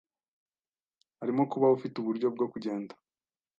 harimo 1.19 1.43
kuba 1.51 1.73
ufite 1.77 1.95
uburyo 1.97 2.27
bwo 2.35 2.45
kugenda 2.51 2.93